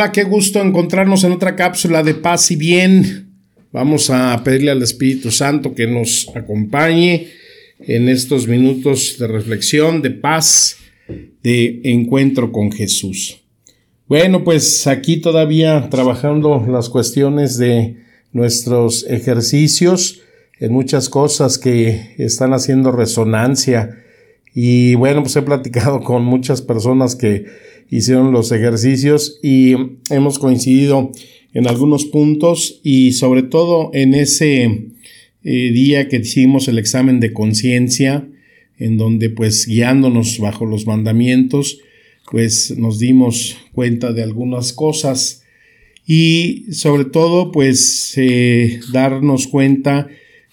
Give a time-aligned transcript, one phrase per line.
[0.00, 3.34] Hola, qué gusto encontrarnos en otra cápsula de paz y bien.
[3.70, 7.26] Vamos a pedirle al Espíritu Santo que nos acompañe
[7.80, 10.78] en estos minutos de reflexión, de paz,
[11.42, 13.42] de encuentro con Jesús.
[14.06, 17.96] Bueno, pues aquí todavía trabajando las cuestiones de
[18.32, 20.22] nuestros ejercicios,
[20.60, 23.98] en muchas cosas que están haciendo resonancia.
[24.54, 27.44] Y bueno, pues he platicado con muchas personas que
[27.90, 29.74] hicieron los ejercicios y
[30.10, 31.10] hemos coincidido
[31.52, 34.92] en algunos puntos y sobre todo en ese
[35.42, 38.28] eh, día que hicimos el examen de conciencia,
[38.78, 41.80] en donde pues guiándonos bajo los mandamientos,
[42.30, 45.42] pues nos dimos cuenta de algunas cosas
[46.06, 50.08] y sobre todo pues eh, darnos cuenta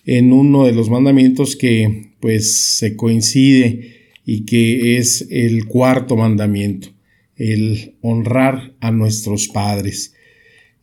[0.05, 6.89] en uno de los mandamientos que pues se coincide y que es el cuarto mandamiento,
[7.37, 10.13] el honrar a nuestros padres.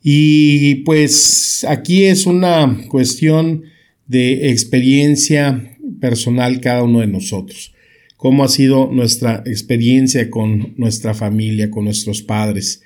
[0.03, 3.65] Y pues aquí es una cuestión
[4.07, 7.73] de experiencia personal cada uno de nosotros.
[8.17, 12.83] Cómo ha sido nuestra experiencia con nuestra familia, con nuestros padres.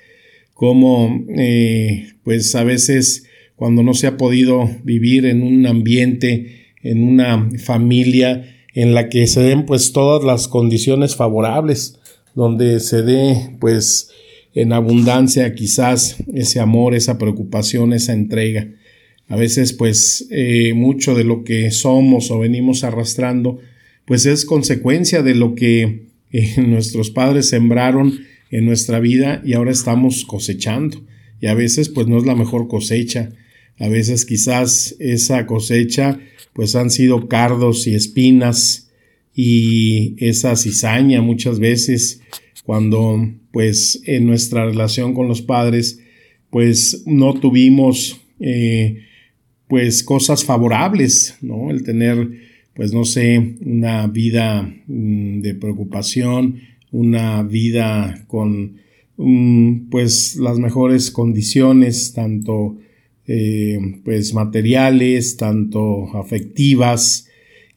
[0.53, 3.25] Cómo eh, pues a veces
[3.55, 9.27] cuando no se ha podido vivir en un ambiente, en una familia en la que
[9.27, 11.98] se den pues todas las condiciones favorables,
[12.35, 14.11] donde se dé pues
[14.53, 18.67] en abundancia quizás ese amor, esa preocupación, esa entrega.
[19.27, 23.59] A veces pues eh, mucho de lo que somos o venimos arrastrando
[24.05, 29.71] pues es consecuencia de lo que eh, nuestros padres sembraron en nuestra vida y ahora
[29.71, 31.01] estamos cosechando.
[31.39, 33.29] Y a veces pues no es la mejor cosecha.
[33.77, 36.19] A veces quizás esa cosecha
[36.53, 38.88] pues han sido cardos y espinas
[39.35, 42.21] y esa cizaña muchas veces
[42.63, 45.99] cuando pues en nuestra relación con los padres
[46.49, 49.03] pues no tuvimos eh,
[49.67, 51.69] pues cosas favorables, ¿no?
[51.69, 58.77] El tener pues no sé, una vida mm, de preocupación, una vida con
[59.17, 62.77] mm, pues las mejores condiciones, tanto
[63.27, 67.28] eh, pues materiales, tanto afectivas,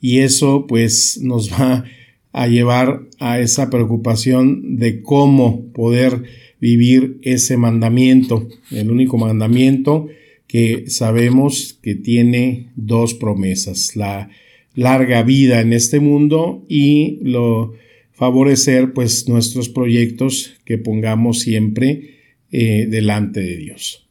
[0.02, 1.84] y eso pues nos va
[2.32, 6.24] a llevar a esa preocupación de cómo poder
[6.60, 10.08] vivir ese mandamiento, el único mandamiento
[10.46, 14.28] que sabemos que tiene dos promesas, la
[14.74, 17.74] larga vida en este mundo y lo
[18.12, 22.16] favorecer pues nuestros proyectos que pongamos siempre
[22.50, 24.06] eh, delante de Dios.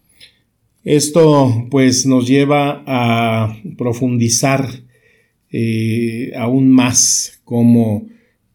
[0.83, 4.67] Esto pues nos lleva a profundizar
[5.51, 8.07] eh, aún más cómo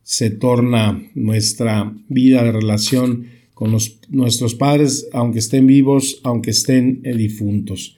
[0.02, 3.76] se torna nuestra vida de relación con
[4.08, 7.96] nuestros padres, aunque estén vivos, aunque estén eh, difuntos.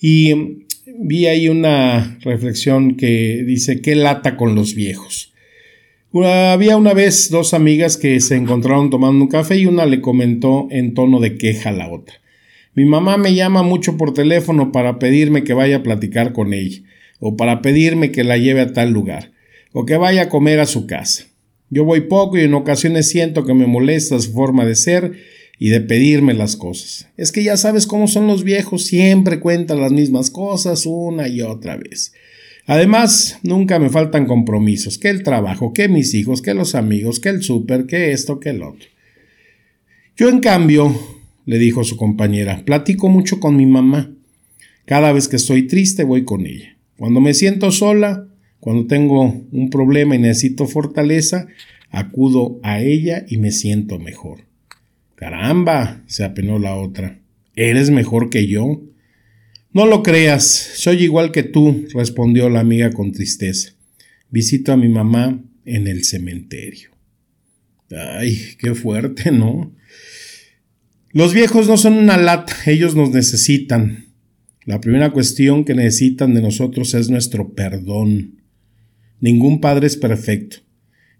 [0.00, 0.64] Y
[0.98, 5.32] vi ahí una reflexión que dice, ¿qué lata con los viejos?
[6.12, 10.66] había una vez dos amigas que se encontraron tomando un café y una le comentó
[10.70, 12.16] en tono de queja a la otra.
[12.74, 16.82] Mi mamá me llama mucho por teléfono para pedirme que vaya a platicar con ella,
[17.20, 19.32] o para pedirme que la lleve a tal lugar,
[19.72, 21.24] o que vaya a comer a su casa.
[21.68, 25.12] Yo voy poco y en ocasiones siento que me molesta su forma de ser
[25.58, 27.08] y de pedirme las cosas.
[27.16, 31.42] Es que ya sabes cómo son los viejos, siempre cuentan las mismas cosas una y
[31.42, 32.12] otra vez.
[32.66, 37.28] Además, nunca me faltan compromisos, que el trabajo, que mis hijos, que los amigos, que
[37.28, 38.88] el súper, que esto, que el otro.
[40.16, 40.94] Yo, en cambio,
[41.46, 44.12] le dijo su compañera, platico mucho con mi mamá.
[44.86, 46.76] Cada vez que estoy triste voy con ella.
[47.00, 51.46] Cuando me siento sola, cuando tengo un problema y necesito fortaleza,
[51.88, 54.40] acudo a ella y me siento mejor.
[55.14, 57.18] Caramba, se apenó la otra.
[57.56, 58.82] ¿Eres mejor que yo?
[59.72, 63.72] No lo creas, soy igual que tú, respondió la amiga con tristeza.
[64.28, 66.90] Visito a mi mamá en el cementerio.
[67.90, 69.74] Ay, qué fuerte, ¿no?
[71.12, 74.09] Los viejos no son una lata, ellos nos necesitan.
[74.64, 78.42] La primera cuestión que necesitan de nosotros es nuestro perdón.
[79.20, 80.58] Ningún padre es perfecto,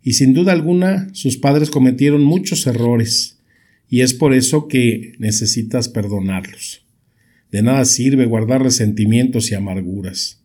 [0.02, 3.40] y sin duda alguna sus padres cometieron muchos errores
[3.90, 6.86] y es por eso que necesitas perdonarlos.
[7.50, 10.40] De nada sirve guardar resentimientos y amarguras.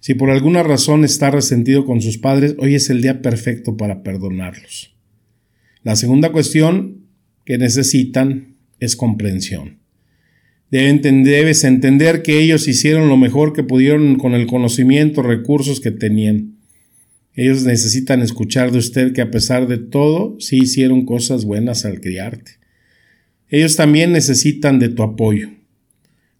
[0.00, 4.02] Si por alguna razón está resentido con sus padres, hoy es el día perfecto para
[4.02, 4.94] perdonarlos.
[5.82, 7.04] La segunda cuestión
[7.44, 9.78] que necesitan es comprensión.
[10.70, 16.58] Debes entender que ellos hicieron lo mejor que pudieron con el conocimiento, recursos que tenían.
[17.34, 22.00] Ellos necesitan escuchar de usted que a pesar de todo, sí hicieron cosas buenas al
[22.00, 22.52] criarte.
[23.48, 25.48] Ellos también necesitan de tu apoyo.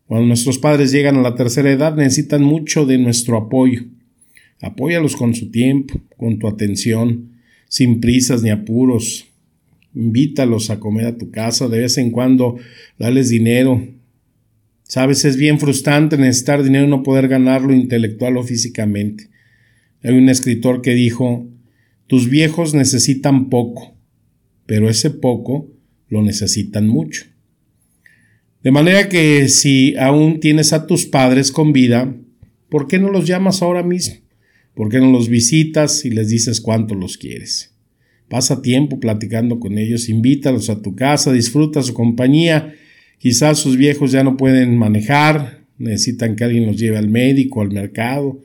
[0.06, 3.84] Cuando nuestros padres llegan a la tercera edad necesitan mucho de nuestro apoyo.
[4.60, 7.31] Apóyalos con su tiempo, con tu atención,
[7.69, 9.26] sin prisas ni apuros.
[9.94, 12.56] Invítalos a comer a tu casa, de vez en cuando
[12.98, 13.86] dales dinero.
[14.88, 19.29] Sabes, es bien frustrante necesitar dinero y no poder ganarlo intelectual o físicamente.
[20.02, 21.46] Hay un escritor que dijo,
[22.06, 23.94] tus viejos necesitan poco,
[24.64, 25.70] pero ese poco
[26.08, 27.26] lo necesitan mucho.
[28.62, 32.17] De manera que si aún tienes a tus padres con vida,
[32.70, 34.17] ¿por qué no los llamas ahora mismo?
[34.75, 37.75] ¿Por qué no los visitas y les dices cuánto los quieres?
[38.31, 42.75] Pasa tiempo platicando con ellos, invítalos a tu casa, disfruta su compañía.
[43.19, 47.70] Quizás sus viejos ya no pueden manejar, necesitan que alguien los lleve al médico, al
[47.70, 48.41] mercado,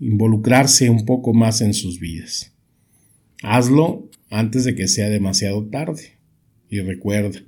[0.00, 2.52] involucrarse un poco más en sus vidas.
[3.42, 6.14] Hazlo antes de que sea demasiado tarde.
[6.68, 7.40] Y recuerda,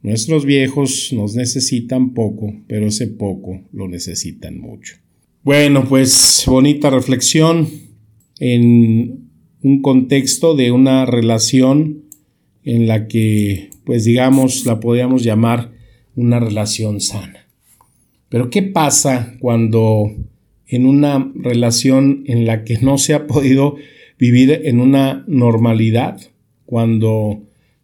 [0.00, 4.94] Nuestros viejos nos necesitan poco, pero ese poco lo necesitan mucho.
[5.42, 7.68] Bueno, pues bonita reflexión
[8.38, 9.28] en
[9.60, 12.04] un contexto de una relación
[12.62, 15.72] en la que, pues digamos, la podríamos llamar
[16.18, 17.46] una relación sana.
[18.28, 20.10] Pero ¿qué pasa cuando
[20.66, 23.76] en una relación en la que no se ha podido
[24.18, 26.20] vivir en una normalidad,
[26.66, 27.42] cuando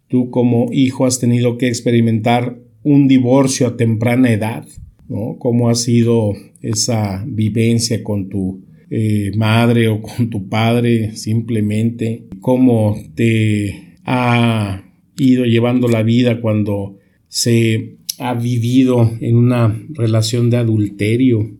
[0.08, 4.66] tú como hijo has tenido que experimentar un divorcio a temprana edad,
[5.08, 5.36] ¿no?
[5.38, 12.25] ¿Cómo ha sido esa vivencia con tu eh, madre o con tu padre simplemente?
[12.40, 14.82] ¿Cómo te ha
[15.16, 16.98] ido llevando la vida cuando
[17.28, 21.50] se ha vivido en una relación de adulterio,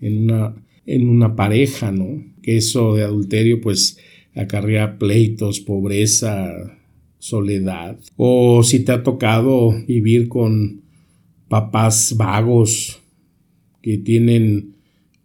[0.00, 0.54] en una,
[0.86, 2.24] en una pareja, ¿no?
[2.42, 3.98] Que eso de adulterio pues
[4.34, 6.52] acarrea pleitos, pobreza,
[7.18, 10.82] soledad, o si te ha tocado vivir con
[11.48, 13.00] papás vagos
[13.80, 14.76] que tienen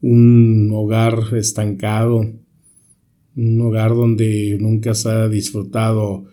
[0.01, 2.29] un hogar estancado,
[3.35, 6.25] un hogar donde nunca se ha disfrutado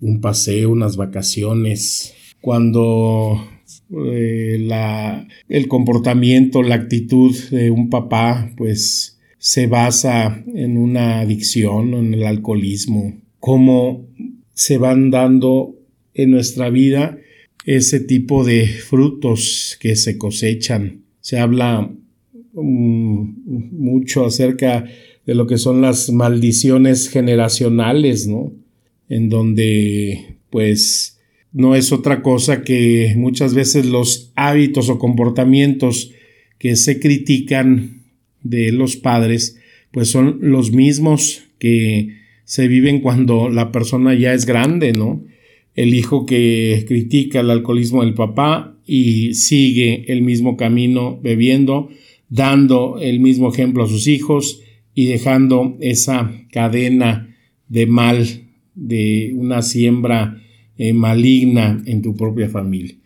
[0.00, 3.40] un paseo, unas vacaciones, cuando
[3.90, 11.94] eh, la, el comportamiento, la actitud de un papá, pues se basa en una adicción,
[11.94, 14.06] en el alcoholismo, como
[14.54, 15.74] se van dando
[16.14, 17.18] en nuestra vida
[17.64, 21.02] ese tipo de frutos que se cosechan.
[21.20, 21.90] Se habla
[22.52, 24.84] mm, mucho acerca
[25.26, 28.52] de lo que son las maldiciones generacionales, ¿no?
[29.08, 31.18] En donde pues
[31.52, 36.12] no es otra cosa que muchas veces los hábitos o comportamientos
[36.58, 38.02] que se critican
[38.42, 39.58] de los padres
[39.90, 45.22] pues son los mismos que se viven cuando la persona ya es grande, ¿no?
[45.74, 51.88] El hijo que critica el alcoholismo del papá y sigue el mismo camino bebiendo,
[52.28, 54.60] dando el mismo ejemplo a sus hijos
[54.94, 57.34] y dejando esa cadena
[57.68, 58.26] de mal,
[58.74, 60.41] de una siembra
[60.84, 62.96] eh, maligna en tu propia familia.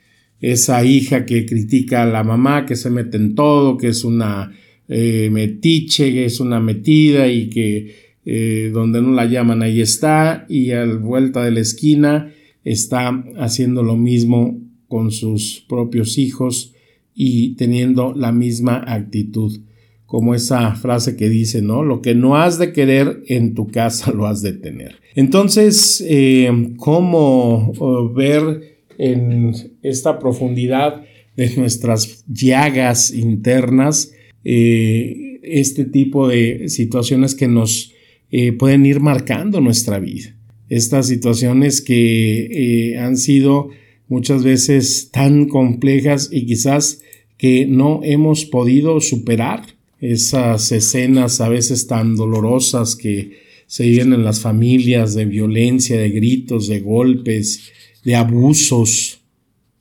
[0.41, 4.51] Esa hija que critica a la mamá, que se mete en todo, que es una
[4.89, 10.47] eh, metiche, que es una metida y que eh, donde no la llaman, ahí está,
[10.49, 12.33] y a la vuelta de la esquina
[12.65, 16.73] está haciendo lo mismo con sus propios hijos
[17.15, 19.61] y teniendo la misma actitud,
[20.07, 21.85] como esa frase que dice, ¿no?
[21.85, 25.06] Lo que no has de querer en tu casa lo has de tener.
[25.17, 27.73] Entonces, eh, ¿cómo
[28.15, 31.05] ver en esta profundidad
[31.37, 34.13] de nuestras llagas internas
[34.45, 37.95] eh, este tipo de situaciones que nos
[38.31, 40.37] eh, pueden ir marcando nuestra vida.
[40.69, 43.71] Estas situaciones que han sido
[44.09, 47.01] muchas veces tan complejas y quizás
[47.39, 49.63] que no hemos podido superar.
[50.01, 56.69] Esas escenas a veces tan dolorosas que se en las familias de violencia, de gritos,
[56.69, 57.73] de golpes,
[58.05, 59.21] de abusos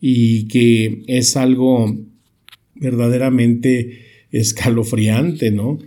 [0.01, 1.95] y que es algo
[2.75, 4.01] verdaderamente
[4.31, 5.79] escalofriante, ¿no?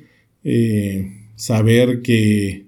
[0.45, 2.67] Eh, saber que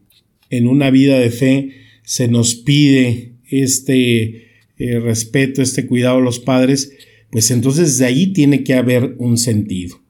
[0.50, 1.70] en una vida de fe
[2.02, 6.92] se nos pide este eh, respeto, este cuidado a los padres,
[7.30, 10.00] pues entonces de ahí tiene que haber un sentido.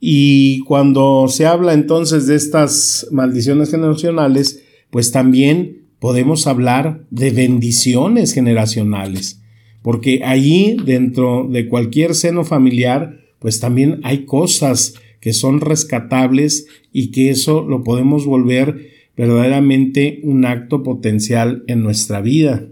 [0.00, 8.32] Y cuando se habla entonces de estas maldiciones generacionales, pues también podemos hablar de bendiciones
[8.32, 9.42] generacionales,
[9.82, 17.10] porque allí dentro de cualquier seno familiar, pues también hay cosas que son rescatables y
[17.10, 22.64] que eso lo podemos volver verdaderamente un acto potencial en nuestra vida.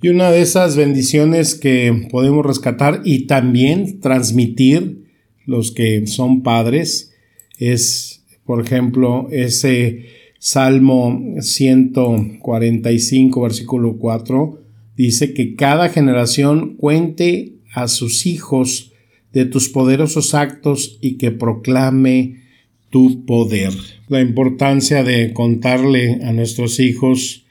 [0.00, 5.03] Y una de esas bendiciones que podemos rescatar y también transmitir
[5.46, 7.12] los que son padres
[7.58, 10.06] es, por ejemplo, ese
[10.38, 14.60] Salmo 145, versículo 4,
[14.96, 18.92] dice que cada generación cuente a sus hijos
[19.32, 22.42] de tus poderosos actos y que proclame
[22.90, 23.72] tu poder.
[24.08, 27.46] La importancia de contarle a nuestros hijos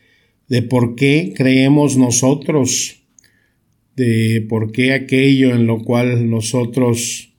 [0.48, 3.02] de por qué creemos nosotros,
[3.96, 7.33] de por qué aquello en lo cual nosotros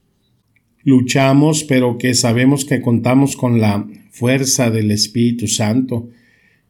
[0.85, 6.11] luchamos, pero que sabemos que contamos con la fuerza del Espíritu Santo.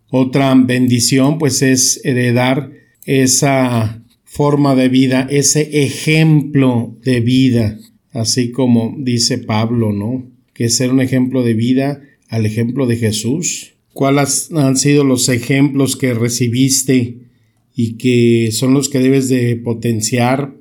[0.08, 2.70] Otra bendición pues es heredar
[3.04, 7.78] esa forma de vida, ese ejemplo de vida,
[8.12, 10.26] así como dice Pablo, ¿no?
[10.54, 13.74] Que ser un ejemplo de vida al ejemplo de Jesús.
[13.92, 17.18] ¿Cuáles han sido los ejemplos que recibiste
[17.76, 20.54] y que son los que debes de potenciar,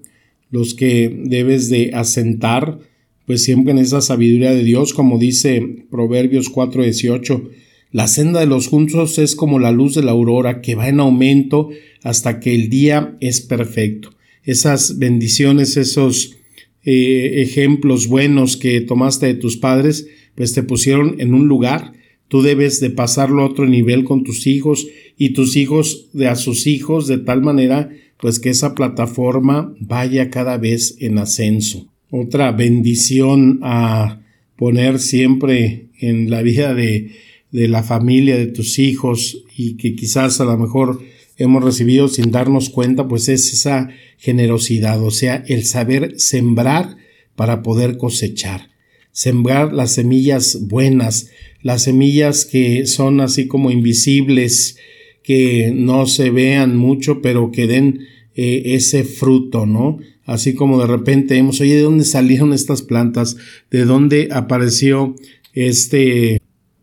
[0.50, 2.80] los que debes de asentar?
[3.26, 7.50] Pues siempre en esa sabiduría de Dios, como dice Proverbios 4:18,
[7.92, 11.00] la senda de los justos es como la luz de la aurora que va en
[11.00, 11.70] aumento
[12.02, 14.10] hasta que el día es perfecto.
[14.44, 16.36] Esas bendiciones, esos
[16.84, 21.94] eh, ejemplos buenos que tomaste de tus padres, pues te pusieron en un lugar.
[22.28, 26.36] Tú debes de pasarlo a otro nivel con tus hijos y tus hijos de a
[26.36, 32.52] sus hijos de tal manera pues que esa plataforma vaya cada vez en ascenso otra
[32.52, 34.22] bendición a
[34.56, 37.12] poner siempre en la vida de,
[37.52, 41.02] de la familia, de tus hijos y que quizás a lo mejor
[41.38, 43.90] hemos recibido sin darnos cuenta, pues es esa
[44.20, 46.98] generosidad, o sea, el saber sembrar
[47.36, 48.70] para poder cosechar,
[49.12, 51.32] sembrar las semillas buenas,
[51.64, 54.78] las semillas que son así como invisibles,
[55.24, 58.02] que no se vean mucho, pero que den
[58.36, 59.98] eh, ese fruto, ¿no?
[60.26, 63.38] Así como de repente vemos, oye, ¿de dónde salieron estas plantas?
[63.70, 65.16] ¿De dónde apareció
[65.54, 66.42] este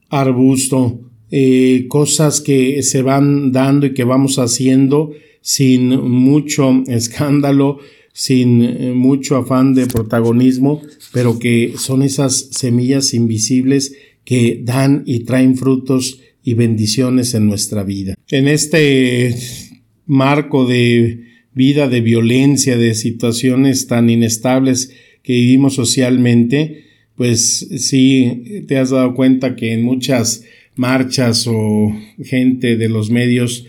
[0.09, 1.01] arbusto?
[1.31, 7.79] Eh, cosas que se van dando y que vamos haciendo sin mucho escándalo,
[8.13, 10.83] sin eh, mucho afán de protagonismo,
[11.13, 13.95] pero que son esas semillas invisibles
[14.25, 18.15] que dan y traen frutos y bendiciones en nuestra vida.
[18.31, 19.37] En este
[20.07, 24.93] marco de vida de violencia, de situaciones tan inestables
[25.23, 26.85] que vivimos socialmente,
[27.17, 30.45] pues sí te has dado cuenta que en muchas
[30.77, 33.67] marchas o gente de los medios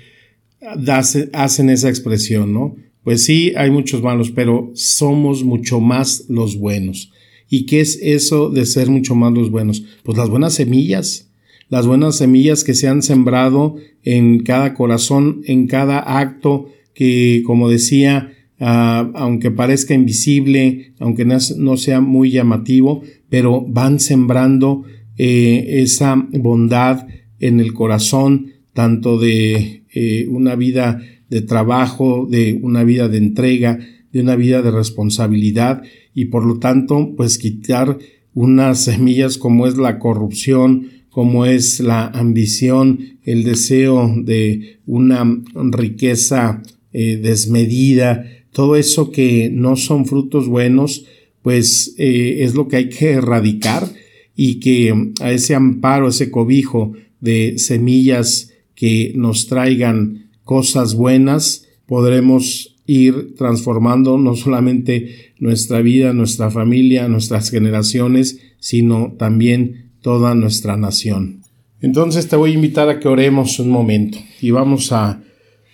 [1.34, 2.76] hacen esa expresión, ¿no?
[3.04, 7.12] Pues sí, hay muchos malos, pero somos mucho más los buenos.
[7.50, 9.84] ¿Y qué es eso de ser mucho más los buenos?
[10.04, 11.30] Pues las buenas semillas,
[11.68, 17.70] las buenas semillas que se han sembrado en cada corazón, en cada acto, que, como
[17.70, 24.84] decía, ah, aunque parezca invisible, aunque no, sea muy llamativo, pero van sembrando
[25.18, 27.08] eh, esa bondad
[27.40, 33.80] en el corazón, tanto de eh, una vida de trabajo, de una vida de entrega,
[34.12, 35.82] de una vida de responsabilidad
[36.14, 37.98] y por lo tanto, pues quitar
[38.34, 46.62] unas semillas como es la corrupción, como es la ambición, el deseo de una riqueza
[46.94, 51.06] eh, desmedida, todo eso que no son frutos buenos,
[51.42, 53.88] pues eh, es lo que hay que erradicar
[54.36, 62.76] y que a ese amparo, ese cobijo de semillas que nos traigan cosas buenas, podremos
[62.86, 71.42] ir transformando no solamente nuestra vida, nuestra familia, nuestras generaciones, sino también toda nuestra nación.
[71.82, 75.24] Entonces te voy a invitar a que oremos un momento y vamos a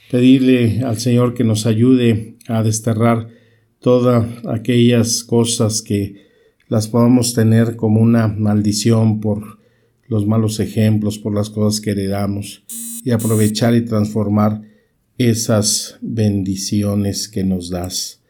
[0.10, 3.28] pedirle al Señor que nos ayude a desterrar
[3.80, 6.28] todas aquellas cosas que
[6.68, 9.60] las podamos tener como una maldición por
[10.08, 12.64] los malos ejemplos, por las cosas que heredamos
[13.04, 14.62] y aprovechar y transformar
[15.18, 18.22] esas bendiciones que nos das.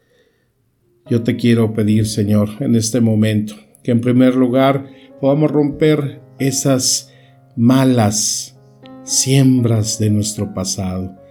[1.10, 4.90] Yo te quiero pedir, Señor, en este momento, que en primer lugar
[5.22, 7.12] podamos romper esas
[7.56, 8.58] malas
[9.04, 11.27] siembras de nuestro pasado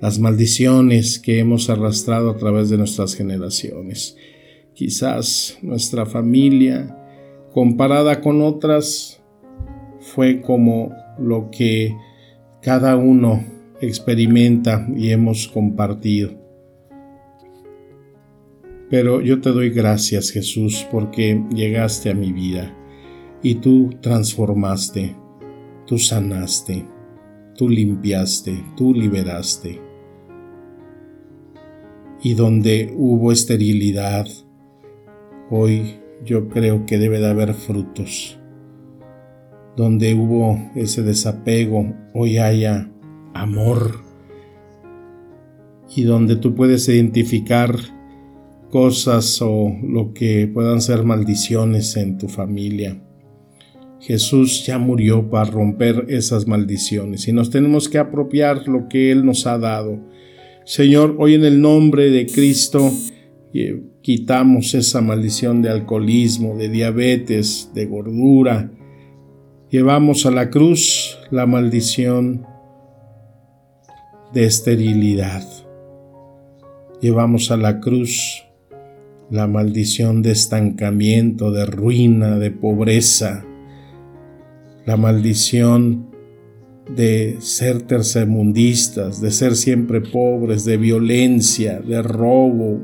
[0.00, 4.16] las maldiciones que hemos arrastrado a través de nuestras generaciones.
[4.74, 6.96] Quizás nuestra familia,
[7.52, 9.22] comparada con otras,
[10.00, 11.96] fue como lo que
[12.60, 13.44] cada uno
[13.80, 16.34] experimenta y hemos compartido.
[18.88, 22.76] Pero yo te doy gracias Jesús porque llegaste a mi vida
[23.42, 25.16] y tú transformaste,
[25.86, 26.86] tú sanaste,
[27.56, 29.85] tú limpiaste, tú liberaste.
[32.26, 34.26] Y donde hubo esterilidad,
[35.48, 38.36] hoy yo creo que debe de haber frutos.
[39.76, 42.90] Donde hubo ese desapego, hoy haya
[43.32, 44.00] amor.
[45.94, 47.76] Y donde tú puedes identificar
[48.72, 53.00] cosas o lo que puedan ser maldiciones en tu familia.
[54.00, 59.24] Jesús ya murió para romper esas maldiciones y nos tenemos que apropiar lo que Él
[59.24, 60.00] nos ha dado.
[60.66, 62.90] Señor, hoy en el nombre de Cristo
[64.02, 68.72] quitamos esa maldición de alcoholismo, de diabetes, de gordura.
[69.70, 72.44] Llevamos a la cruz la maldición
[74.34, 75.44] de esterilidad.
[77.00, 78.44] Llevamos a la cruz
[79.30, 83.46] la maldición de estancamiento, de ruina, de pobreza,
[84.84, 86.15] la maldición
[86.88, 92.80] de ser tercermundistas, de ser siempre pobres, de violencia, de robo,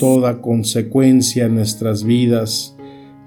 [0.00, 2.76] toda consecuencia en nuestras vidas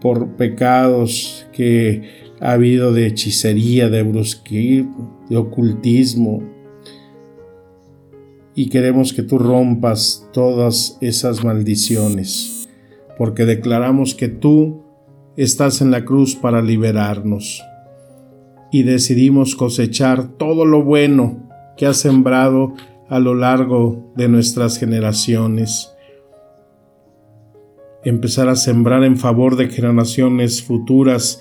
[0.01, 2.03] por pecados que
[2.39, 6.43] ha habido de hechicería, de brusquismo, de ocultismo,
[8.55, 12.67] y queremos que tú rompas todas esas maldiciones,
[13.15, 14.81] porque declaramos que tú
[15.35, 17.63] estás en la cruz para liberarnos
[18.71, 22.73] y decidimos cosechar todo lo bueno que has sembrado
[23.09, 25.91] a lo largo de nuestras generaciones.
[28.03, 31.39] Empezar a sembrar en favor de generaciones futuras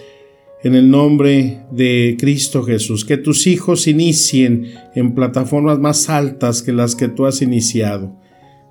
[0.63, 6.73] en el nombre de Cristo Jesús, que tus hijos inicien en plataformas más altas que
[6.73, 8.17] las que tú has iniciado.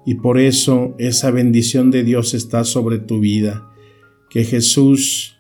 [0.06, 3.68] Y por eso esa bendición de Dios está sobre tu vida,
[4.30, 5.38] que Jesús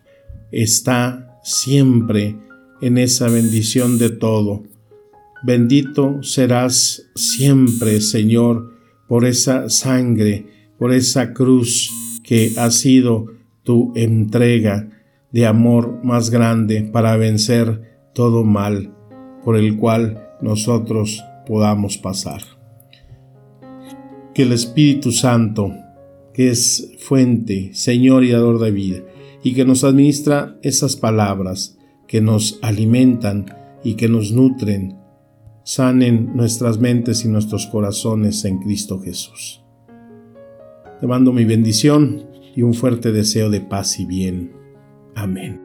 [0.52, 2.36] está siempre
[2.82, 4.64] en esa bendición de todo.
[5.44, 8.74] Bendito serás siempre, Señor,
[9.08, 11.92] por esa sangre, por esa cruz
[12.24, 13.28] que ha sido
[13.64, 14.90] tu entrega
[15.32, 17.82] de amor más grande para vencer
[18.14, 18.96] todo mal
[19.44, 22.42] por el cual nosotros podamos pasar.
[24.34, 25.72] Que el Espíritu Santo,
[26.34, 29.04] que es fuente, Señor y dador de vida,
[29.44, 31.75] y que nos administra esas palabras
[32.16, 33.46] que nos alimentan
[33.84, 34.98] y que nos nutren,
[35.66, 39.62] sanen nuestras mentes y nuestros corazones en Cristo Jesús.
[41.02, 42.24] Te mando mi bendición
[42.56, 44.54] y un fuerte deseo de paz y bien.
[45.14, 45.65] Amén.